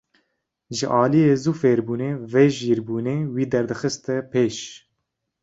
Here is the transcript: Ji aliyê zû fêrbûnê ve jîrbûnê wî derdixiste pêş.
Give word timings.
Ji 0.75 0.85
aliyê 1.03 1.33
zû 1.43 1.53
fêrbûnê 1.61 2.11
ve 2.31 2.43
jîrbûnê 2.57 3.17
wî 3.33 3.45
derdixiste 3.51 4.15
pêş. 4.31 4.57